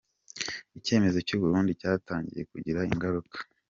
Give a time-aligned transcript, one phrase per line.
[0.79, 3.37] Icyemezo cy’u Burundi cyatangiye kugira ingaruka.